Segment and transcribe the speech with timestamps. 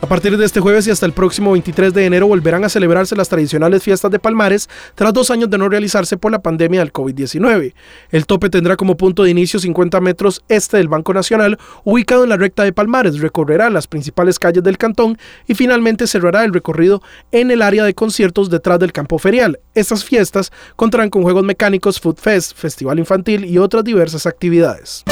[0.00, 3.16] A partir de este jueves y hasta el próximo 23 de enero volverán a celebrarse
[3.16, 6.92] las tradicionales fiestas de Palmares tras dos años de no realizarse por la pandemia del
[6.92, 7.74] COVID-19.
[8.10, 12.30] El tope tendrá como punto de inicio 50 metros este del Banco Nacional, ubicado en
[12.30, 15.18] la recta de Palmares, recorrerá las principales calles del cantón
[15.48, 19.58] y finalmente cerrará el recorrido en el área de conciertos detrás del campo ferial.
[19.74, 25.04] Estas fiestas contarán con juegos mecánicos, food fest, festival infantil y otras diversas actividades.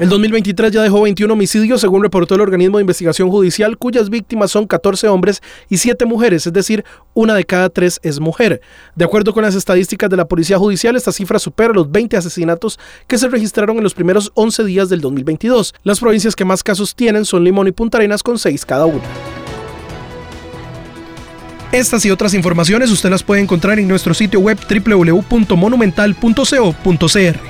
[0.00, 4.50] El 2023 ya dejó 21 homicidios, según reportó el organismo de investigación judicial, cuyas víctimas
[4.50, 8.62] son 14 hombres y 7 mujeres, es decir, una de cada tres es mujer.
[8.96, 12.78] De acuerdo con las estadísticas de la Policía Judicial, esta cifra supera los 20 asesinatos
[13.06, 15.74] que se registraron en los primeros 11 días del 2022.
[15.82, 19.04] Las provincias que más casos tienen son Limón y Punta Arenas con 6 cada una.
[21.72, 27.49] Estas y otras informaciones usted las puede encontrar en nuestro sitio web www.monumental.co.cr.